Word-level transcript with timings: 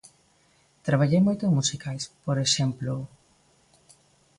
Traballei 0.85 1.21
moito 1.23 1.43
en 1.47 1.55
musicais, 1.59 2.03
por 2.25 2.37
exemplo. 2.45 2.91